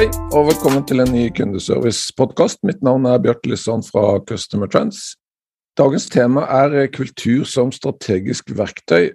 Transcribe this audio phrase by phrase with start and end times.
[0.00, 2.62] Hei, og velkommen til en ny kundeservice-podkast.
[2.64, 5.10] Mitt navn er Bjarte Lisson fra Customer Trends.
[5.76, 9.10] Dagens tema er kultur som strategisk verktøy.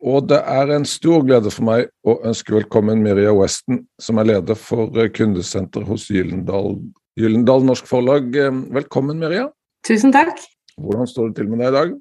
[0.00, 4.30] Og det er en stor glede for meg å ønske velkommen Miria Weston, som er
[4.30, 6.78] leder for kundesenter hos Gyllendal,
[7.20, 8.32] Gyllendal Norsk Forlag.
[8.78, 9.50] Velkommen, Miria.
[9.84, 10.40] Tusen takk.
[10.80, 11.94] Hvordan står det til med deg i dag?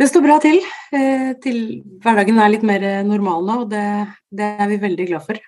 [0.00, 0.56] Det står bra til.
[0.96, 1.62] Eh, til
[2.00, 3.84] hverdagen er litt mer normal nå, og det,
[4.32, 5.44] det, er vi veldig glad for.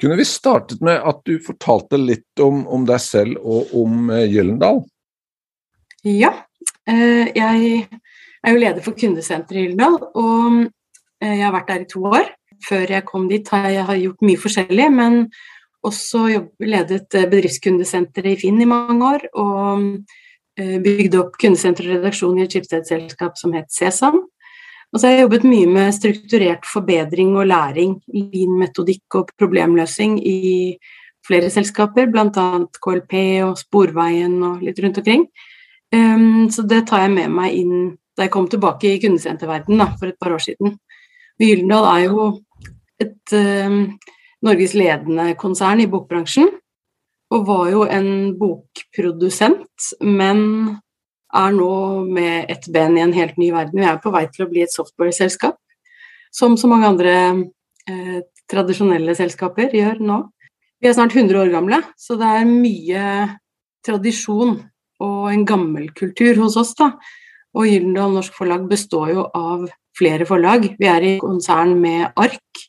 [0.00, 4.24] Kunne vi startet med at du fortalte litt om, om deg selv og om eh,
[4.32, 4.80] Gyllendal?
[6.08, 6.32] Ja.
[6.88, 7.82] Eh, jeg
[8.40, 10.62] er jo leder for kundesenteret i Gyllendal, og
[11.20, 12.32] eh, jeg har vært der i to år.
[12.64, 15.20] Før jeg kom dit har jeg gjort mye forskjellig, men
[15.84, 16.24] også
[16.64, 19.30] ledet bedriftskundesenteret i Finn i mange år.
[19.40, 19.86] og
[20.60, 24.18] bygde opp kundesenter og redaksjon i et skipsstedsselskap som het Sesam.
[24.90, 30.40] Og så har jeg jobbet mye med strukturert forbedring og læring, lean-metodikk og problemløsning i
[31.26, 32.46] flere selskaper, bl.a.
[32.82, 33.14] KLP
[33.46, 35.26] og Sporveien og litt rundt omkring.
[35.94, 37.74] Um, så det tar jeg med meg inn
[38.18, 40.74] da jeg kom tilbake i kundesenterverdenen for et par år siden.
[41.40, 42.26] Gyldendal er jo
[43.00, 43.78] et um,
[44.44, 46.50] Norges ledende konsern i bokbransjen
[47.30, 50.40] og var jo en bokprodusent, men
[51.36, 51.72] er nå
[52.10, 53.80] med ett ben i en helt ny verden.
[53.80, 55.58] Vi er på vei til å bli et software-selskap,
[56.34, 57.14] som så mange andre
[57.90, 60.20] eh, tradisjonelle selskaper gjør nå.
[60.80, 63.04] Vi er snart 100 år gamle, så det er mye
[63.86, 64.56] tradisjon
[65.00, 66.74] og en gammel kultur hos oss.
[66.78, 66.92] da.
[67.56, 69.68] Og Gyldendal Norsk Forlag består jo av
[69.98, 70.68] flere forlag.
[70.78, 72.64] Vi er i konsern med ARK,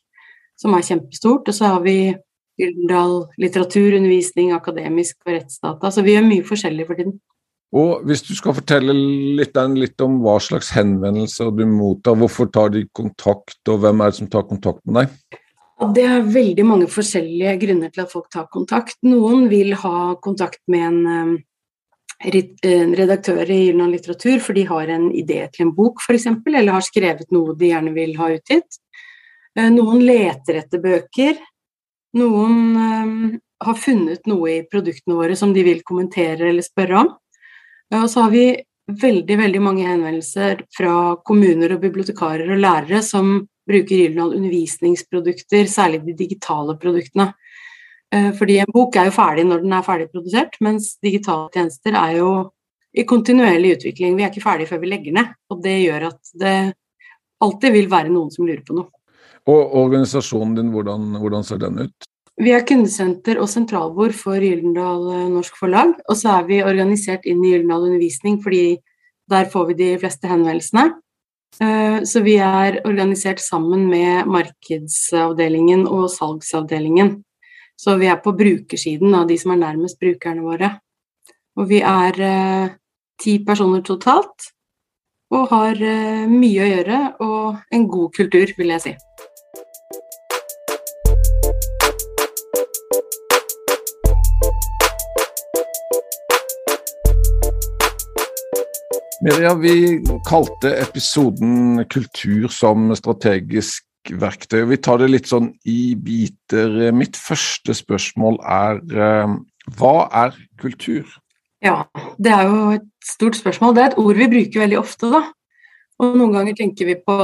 [0.58, 1.48] som er kjempestort.
[1.48, 2.14] Og så har vi
[2.60, 5.90] Gyldendal litteratur, undervisning, akademisk og rettsdata.
[5.90, 7.16] Så vi gjør mye forskjellig for tiden.
[7.72, 12.74] Og Hvis du skal fortelle litt, litt, om hva slags henvendelser du mottar, hvorfor tar
[12.74, 15.38] de kontakt, og hvem er det som tar kontakt med deg?
[15.96, 18.98] Det er veldig mange forskjellige grunner til at folk tar kontakt.
[19.08, 21.38] Noen vil ha kontakt med en,
[22.28, 26.76] en redaktør i Gyldendal litteratur, for de har en idé til en bok f.eks., eller
[26.76, 28.78] har skrevet noe de gjerne vil ha utgitt.
[29.56, 31.40] Eh, noen leter etter bøker,
[32.20, 37.12] noen har funnet noe i produktene våre som de vil kommentere eller spørre om.
[37.92, 38.46] Og så har vi
[39.02, 40.94] veldig veldig mange henvendelser fra
[41.26, 43.34] kommuner og bibliotekarer og lærere som
[43.68, 47.30] bruker Gyldendal undervisningsprodukter, særlig de digitale produktene.
[48.12, 51.96] Uh, fordi en bok er jo ferdig når den er ferdig produsert, mens digitale tjenester
[51.96, 52.32] er jo
[52.92, 54.18] i kontinuerlig utvikling.
[54.18, 56.56] Vi er ikke ferdig før vi legger ned, og det gjør at det
[57.42, 58.90] alltid vil være noen som lurer på noe.
[59.48, 62.11] Og organisasjonen din, hvordan, hvordan ser den ut?
[62.40, 65.98] Vi er kundesenter og sentralbord for Gyldendal eh, Norsk Forlag.
[66.08, 68.78] Og så er vi organisert inn i Gyldendal Undervisning, fordi
[69.30, 70.86] der får vi de fleste henvendelsene.
[71.60, 77.18] Eh, så vi er organisert sammen med markedsavdelingen og salgsavdelingen.
[77.76, 80.72] Så vi er på brukersiden av de som er nærmest brukerne våre.
[81.60, 82.74] Og vi er eh,
[83.20, 84.52] ti personer totalt,
[85.32, 85.78] og har
[86.28, 88.92] mye å gjøre og en god kultur, vil jeg si.
[99.22, 104.66] Miriam, vi kalte episoden 'Kultur som strategisk verktøy'.
[104.66, 106.90] Vi tar det litt sånn i biter.
[106.90, 109.36] Mitt første spørsmål er eh,
[109.78, 111.06] hva er kultur?
[111.62, 111.84] Ja,
[112.18, 113.76] det er jo et stort spørsmål.
[113.76, 115.22] Det er et ord vi bruker veldig ofte, da.
[116.02, 117.16] Og noen ganger tenker vi på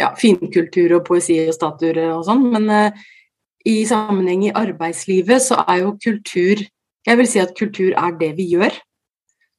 [0.00, 3.00] ja, finkultur og poesi og statuer og sånn, men eh,
[3.68, 6.62] i sammenheng i arbeidslivet så er jo kultur
[7.08, 8.74] Jeg vil si at kultur er det vi gjør.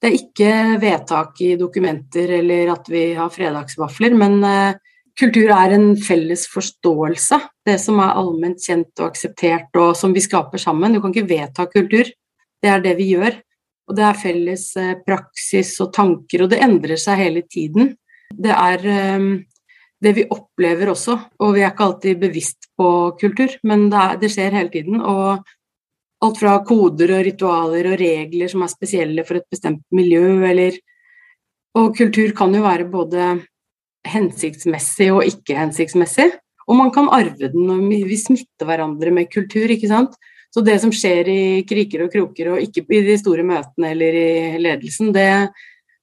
[0.02, 4.74] Det er ikke vedtak i dokumenter eller at vi har fredagsvafler, men uh,
[5.18, 7.38] kultur er en felles forståelse.
[7.62, 10.96] Det som er allment kjent og akseptert og som vi skaper sammen.
[10.96, 12.10] Du kan ikke vedta kultur,
[12.58, 13.38] det er det vi gjør.
[13.86, 17.94] Og det er felles uh, praksis og tanker, og det endrer seg hele tiden.
[18.34, 18.82] Det er
[19.22, 19.32] um,
[20.02, 22.88] det vi opplever også, og vi er ikke alltid bevisst på
[23.20, 24.98] kultur, men det, er, det skjer hele tiden.
[24.98, 25.46] Og
[26.22, 30.78] Alt fra koder og ritualer og regler som er spesielle for et bestemt miljø, eller
[31.74, 33.46] Og kultur kan jo være både
[34.04, 36.28] hensiktsmessig og ikke hensiktsmessig.
[36.68, 40.14] Og man kan arve den, og vi smitter hverandre med kultur, ikke sant.
[40.52, 44.18] Så det som skjer i kriker og kroker, og ikke i de store møtene eller
[44.20, 45.48] i ledelsen, det,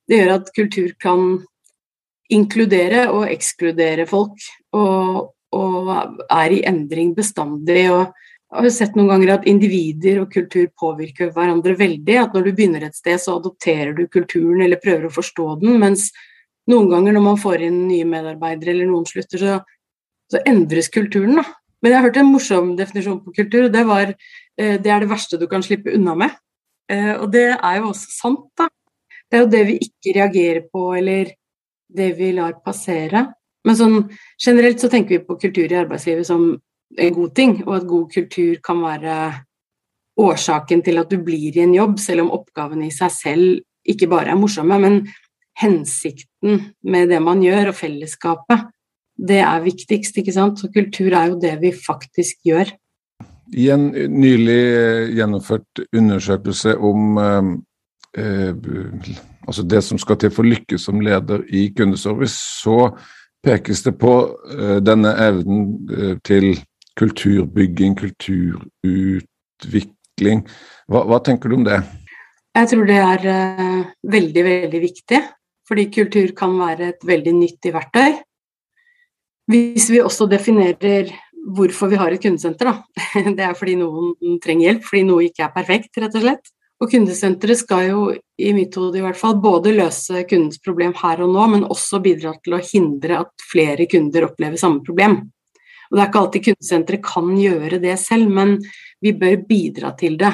[0.09, 1.37] det gjør at kultur kan
[2.33, 4.41] inkludere og ekskludere folk,
[4.73, 5.93] og, og
[6.25, 7.85] er i endring bestandig.
[7.93, 8.09] og
[8.49, 12.15] har sett noen ganger at individer og kultur påvirker hverandre veldig.
[12.17, 15.77] At når du begynner et sted, så adopterer du kulturen eller prøver å forstå den.
[15.81, 16.09] Mens
[16.69, 19.59] noen ganger når man får inn nye medarbeidere eller noen slutter, så,
[20.33, 21.37] så endres kulturen.
[21.41, 21.45] da.
[21.79, 25.03] Men jeg har hørt en morsom definisjon på kultur, og det var eh, det er
[25.03, 26.37] det verste du kan slippe unna med.
[26.91, 28.69] Eh, og det er jo også sant, da.
[29.29, 31.35] Det er jo det vi ikke reagerer på, eller
[31.95, 33.27] det vi lar passere.
[33.67, 33.99] Men sånn
[34.41, 36.49] generelt så tenker vi på kultur i arbeidslivet som
[36.97, 39.15] en god ting, og at god kultur kan være
[40.19, 43.59] årsaken til at du blir i en jobb, selv om oppgavene i seg selv
[43.89, 44.99] ikke bare er morsomme, men
[45.59, 48.67] hensikten med det man gjør, og fellesskapet,
[49.19, 50.59] det er viktigst, ikke sant.
[50.59, 52.71] Så kultur er jo det vi faktisk gjør.
[53.49, 57.49] I en nylig eh, gjennomført undersøkelse om eh,
[58.21, 59.15] eh,
[59.47, 62.91] altså det som skal til for lykke som leder i kundeservice, så
[63.43, 64.13] pekes det på
[64.53, 66.53] eh, denne evnen eh, til
[66.99, 70.39] kulturbygging, kulturutvikling.
[70.89, 71.79] Hva, hva, tenker du om det?
[72.57, 73.81] Jeg tror det er uh,
[74.15, 75.21] veldig, veldig viktig.
[75.69, 78.11] Fordi kultur kan være et veldig nyttig verktøy.
[79.49, 81.05] Hvis vi også definerer
[81.55, 82.75] hvorfor vi har et kundesenter, da.
[83.37, 86.51] Det er fordi noen trenger hjelp, fordi noe ikke er perfekt, rett og slett.
[86.79, 88.03] Og kundesenteret skal jo,
[88.39, 91.99] i mitt hode i hvert fall, både løse kundens problem her og nå, men også
[92.03, 95.19] bidra til å hindre at flere kunder opplever samme problem.
[95.89, 98.57] Og Det er ikke alltid kundesenteret kan gjøre det selv, men
[99.01, 100.33] vi bør bidra til det.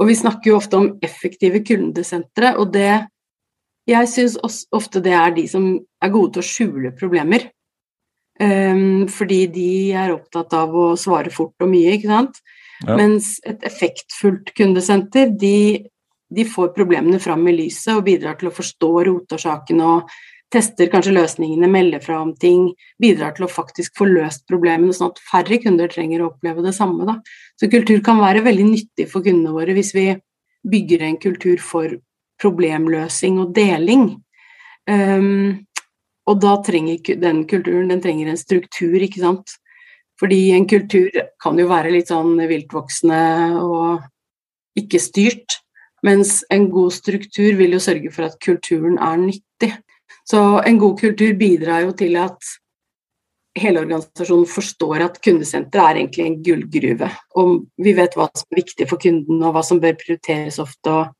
[0.00, 3.06] Og Vi snakker jo ofte om effektive kundesentre, og det
[3.88, 4.36] Jeg syns
[4.70, 5.64] ofte det er de som
[6.02, 7.48] er gode til å skjule problemer.
[8.40, 12.38] Um, fordi de er opptatt av å svare fort og mye, ikke sant.
[12.86, 12.96] Ja.
[12.96, 15.90] Mens et effektfullt kundesenter, de,
[16.32, 20.14] de, får problemene fram i lyset og bidrar til å forstå rotårsakene og
[20.50, 25.12] tester kanskje løsningene, melder fra om ting, bidrar til å faktisk få løst problemene, sånn
[25.12, 27.06] at færre kunder trenger å oppleve det samme.
[27.06, 27.18] Da.
[27.60, 30.08] Så kultur kan være veldig nyttig for kundene våre hvis vi
[30.70, 31.94] bygger en kultur for
[32.40, 34.10] problemløsing og deling.
[34.90, 35.66] Um,
[36.28, 39.56] og da trenger den kulturen den trenger en struktur, ikke sant.
[40.20, 41.08] Fordi en kultur
[41.40, 43.20] kan jo være litt sånn viltvoksende
[43.62, 44.02] og
[44.78, 45.60] ikke styrt.
[46.04, 49.72] Mens en god struktur vil jo sørge for at kulturen er nyttig.
[50.30, 52.50] Så en god kultur bidrar jo til at
[53.58, 57.08] hele organisasjonen forstår at kundesenteret er egentlig en gullgruve.
[57.40, 60.92] Og vi vet hva som er viktig for kunden, og hva som bør prioriteres ofte.
[60.92, 61.16] og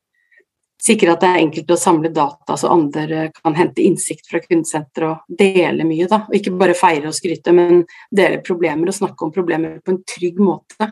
[0.81, 5.11] Sikre at det er enkelt å samle data, så andre kan hente innsikt fra kundesenteret
[5.11, 6.07] og dele mye.
[6.07, 9.93] da, og Ikke bare feire og skryte, men dele problemer og snakke om problemer på
[9.93, 10.87] en trygg måte.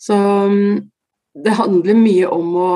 [0.00, 0.80] Så mm,
[1.44, 2.72] det handler mye om å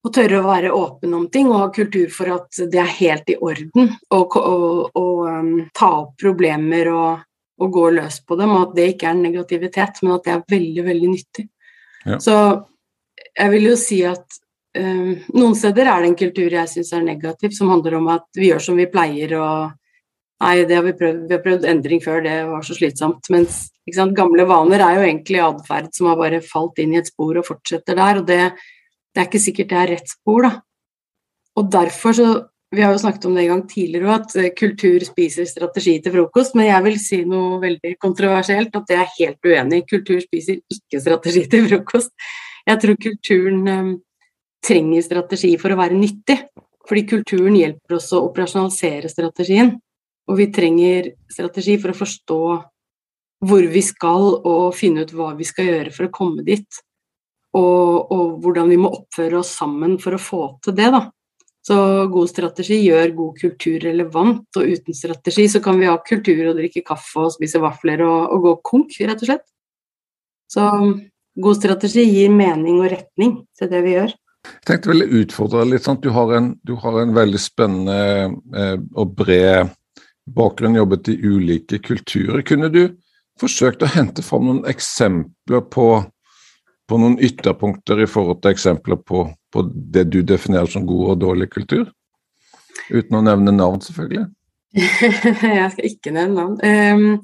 [0.00, 3.32] å tørre å være åpen om ting og ha kultur for at det er helt
[3.32, 7.24] i orden å um, ta opp problemer og,
[7.60, 10.46] og, gå løs på dem, og at det ikke er negativitet, men at det er
[10.56, 11.48] veldig, veldig nyttig.
[12.06, 12.20] Ja.
[12.22, 12.36] Så
[13.28, 14.40] jeg vil jo si at
[14.78, 18.40] um, noen steder er det en kultur jeg syns er negativ, som handler om at
[18.40, 19.76] vi gjør som vi pleier og
[20.40, 23.26] Nei, det har vi prøvd, vi har prøvd endring før, det var så slitsomt.
[23.28, 23.58] Mens
[23.92, 27.36] sant, gamle vaner er jo egentlig atferd som har bare falt inn i et spor
[27.36, 28.22] og fortsetter der.
[28.22, 28.38] og det
[29.10, 30.52] det er ikke sikkert det er rett spor, da.
[31.58, 32.30] Og derfor så
[32.70, 36.12] Vi har jo snakket om det en gang tidligere at eh, kultur spiser strategi til
[36.14, 36.54] frokost.
[36.54, 39.80] Men jeg vil si noe veldig kontroversielt, at det er helt uenig.
[39.90, 42.12] Kultur spiser ikke strategi til frokost.
[42.70, 43.88] Jeg tror kulturen um,
[44.62, 46.36] trenger strategi for å være nyttig.
[46.86, 49.72] Fordi kulturen hjelper oss å operasjonalisere strategien.
[50.30, 52.40] Og vi trenger strategi for å forstå
[53.50, 56.82] hvor vi skal, og finne ut hva vi skal gjøre for å komme dit
[57.56, 60.90] og, og, hvordan vi må oppføre oss sammen for å få til det.
[60.94, 61.06] da.
[61.66, 61.76] Så
[62.08, 66.60] god strategi gjør god kultur relevant, og uten strategi så kan vi ha kultur og
[66.60, 69.46] drikke kaffe og spise vafler og, og gå konk, rett og slett.
[70.50, 70.66] Så
[71.40, 74.16] god strategi gir mening og retning til det vi gjør.
[74.40, 76.00] Jeg tenkte vel utfordre litt Sant?
[76.00, 77.98] du har en, du har en veldig spennende
[78.56, 79.74] eh, og bred
[80.30, 82.40] bakgrunn, jobbet i ulike kulturer.
[82.46, 82.86] Kunne du
[83.40, 85.90] forsøkt å hente fram noen eksempler på
[86.90, 91.20] på noen ytterpunkter i forhold til eksempler på, på, det du definerer som god og
[91.22, 91.86] dårlig kultur?
[92.90, 94.26] Uten å nevne navn, selvfølgelig.
[95.54, 96.56] jeg skal ikke nevne navn.
[96.64, 97.20] Um,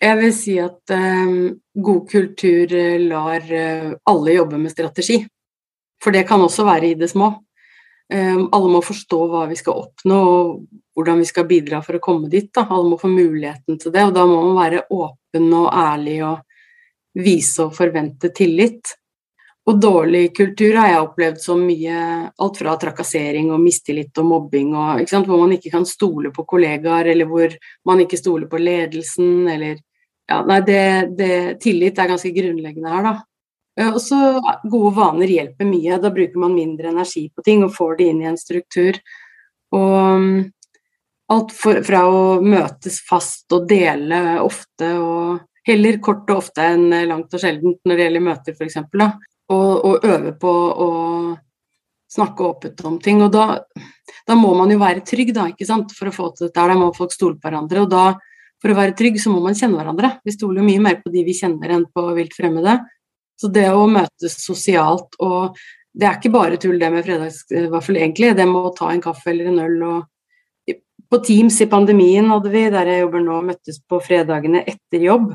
[0.00, 1.36] jeg vil si at um,
[1.76, 5.20] god kultur eh, lar uh, alle jobbe med strategi.
[6.00, 7.34] For det kan også være i det små.
[8.10, 12.02] Um, alle må forstå hva vi skal oppnå, og hvordan vi skal bidra for å
[12.02, 12.48] komme dit.
[12.56, 12.64] Da.
[12.66, 16.40] Alle må få muligheten til det, og da må man være åpen og ærlig og
[17.18, 18.94] vise og forvente tillit.
[19.68, 21.96] Og dårlig kultur har jeg opplevd som mye
[22.30, 27.12] alt fra trakassering og mistillit og mobbing og hvor man ikke kan stole på kollegaer,
[27.12, 27.54] eller hvor
[27.86, 29.76] man ikke stoler på ledelsen, eller
[30.30, 30.84] ja, nei, det,
[31.18, 33.16] det, tillit er ganske grunnleggende her, da.
[33.90, 34.16] Og så
[34.68, 35.98] gode vaner hjelper mye.
[36.02, 38.98] Da bruker man mindre energi på ting og får det inn i en struktur.
[39.74, 40.26] Og um,
[41.30, 45.38] alt for, fra å møtes fast og dele ofte og
[45.68, 48.78] heller kort og ofte enn langt og sjeldent når det gjelder møter, f.eks.
[49.50, 50.90] Og, og øve på å
[52.10, 53.22] snakke åpent om ting.
[53.24, 53.60] Og da,
[54.26, 56.66] da, må man jo være trygg, da, ikke sant, for å få til dette.
[56.70, 57.84] Da må folk stole på hverandre.
[57.84, 58.04] Og da
[58.60, 60.14] for å være trygg, så må man kjenne hverandre.
[60.26, 62.76] Vi stoler jo mye mer på de vi kjenner enn på vilt fremmede.
[63.40, 68.28] Så det å møtes sosialt og Det er ikke bare tull det med fredagsvaffel, egentlig.
[68.38, 70.04] Det med å ta en kaffe eller en øl og
[71.10, 75.32] På Teams i pandemien hadde vi, der jeg jobber nå, møttes på fredagene etter jobb.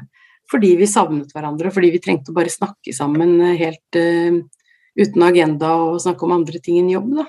[0.52, 4.38] Fordi vi savnet hverandre, og fordi vi trengte å bare snakke sammen helt uh,
[4.96, 7.26] uten agenda og snakke om andre ting enn jobb, da.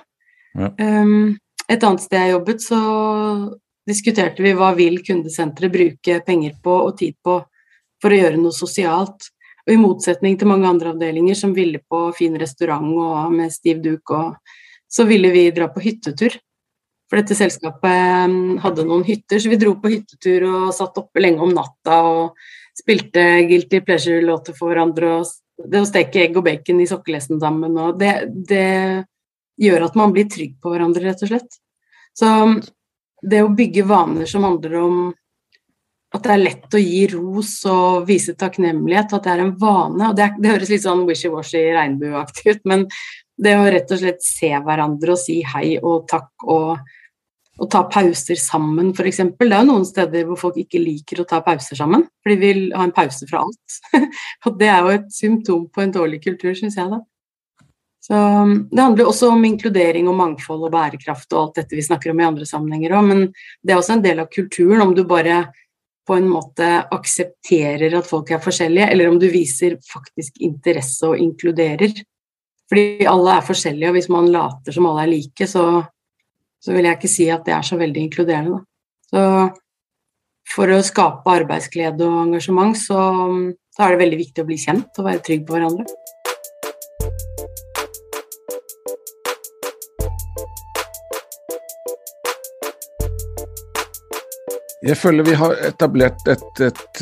[0.57, 0.69] Ja.
[0.81, 1.37] Um,
[1.67, 2.81] et annet sted jeg jobbet, så
[3.89, 7.41] diskuterte vi hva vil kundesenteret bruke penger på og tid på
[8.03, 9.31] for å gjøre noe sosialt.
[9.67, 13.81] Og i motsetning til mange andre avdelinger som ville på fin restaurant og med stiv
[13.83, 14.37] duk, og,
[14.87, 16.37] så ville vi dra på hyttetur.
[17.11, 18.06] For dette selskapet
[18.63, 22.47] hadde noen hytter, så vi dro på hyttetur og satt oppe lenge om natta og
[22.77, 25.19] spilte Guilty Pleasure-låter for hverandre.
[25.21, 28.15] og Det å steke egg og bacon i sokkelesten sammen, og det,
[28.49, 29.05] det
[29.61, 31.61] gjør at man blir trygg på hverandre, rett og slett.
[32.17, 32.33] Så
[33.23, 34.99] det å bygge vaner som handler om
[36.15, 40.11] at det er lett å gi ros og vise takknemlighet, at det er en vane.
[40.11, 42.87] og Det, er, det høres litt sånn wishy-washy regnbueaktig ut, men
[43.37, 46.79] det å rett og slett se hverandre og si hei og takk og,
[47.57, 49.23] og ta pauser sammen, f.eks.
[49.39, 52.39] Det er jo noen steder hvor folk ikke liker å ta pauser sammen, for de
[52.41, 53.77] vil ha en pause fra alt.
[54.47, 57.01] og det er jo et symptom på en dårlig kultur, syns jeg da.
[58.07, 61.83] Så um, Det handler også om inkludering og mangfold og bærekraft og alt dette vi
[61.83, 63.23] snakker om i andre sammenhenger òg, men
[63.65, 65.47] det er også en del av kulturen om du bare
[66.07, 71.19] på en måte aksepterer at folk er forskjellige, eller om du viser faktisk interesse og
[71.19, 71.97] inkluderer.
[72.71, 75.65] Fordi alle er forskjellige, og hvis man later som alle er like, så,
[76.63, 78.59] så vil jeg ikke si at det er så veldig inkluderende.
[78.59, 78.65] Da.
[79.13, 79.23] Så
[80.55, 82.99] for å skape arbeidsglede og engasjement, så,
[83.75, 85.87] så er det veldig viktig å bli kjent og være trygg på hverandre.
[94.87, 97.01] Jeg føler vi har etablert et, et,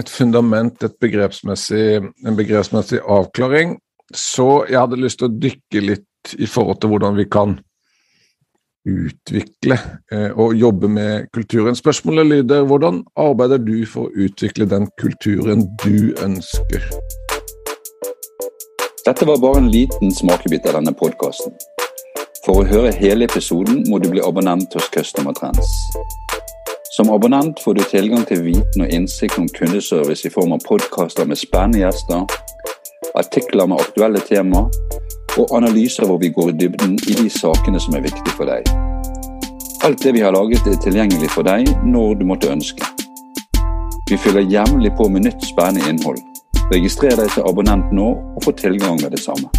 [0.00, 3.74] et fundament, et begrepsmessig, en begrepsmessig avklaring.
[4.14, 7.58] Så jeg hadde lyst til å dykke litt i forhold til hvordan vi kan
[8.86, 9.78] utvikle
[10.12, 11.76] eh, og jobbe med kulturen.
[11.76, 16.86] Spørsmålet lyder hvordan arbeider du for å utvikle den kulturen du ønsker?
[19.06, 21.52] Dette var bare en liten smakebit av denne podkasten.
[22.46, 25.70] For å høre hele episoden må du bli abonnent hos Customer Trends.
[26.96, 31.26] Som abonnent får du tilgang til viten og innsikt om kundeservice i form av podkaster
[31.28, 32.22] med spennende gjester,
[33.18, 34.64] artikler med aktuelle tema
[35.38, 38.68] og analyser hvor vi går i dybden i de sakene som er viktige for deg.
[39.84, 42.86] Alt det vi har laget er tilgjengelig for deg når du måtte ønske.
[44.10, 46.22] Vi fyller jevnlig på med nytt spennende innhold.
[46.72, 49.50] Registrer deg til abonnent nå og få tilgang med det samme.